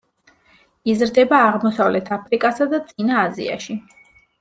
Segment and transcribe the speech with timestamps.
[0.93, 3.83] იზრდება აღმოსავლეთ აფრიკასა და წინა აზიაში.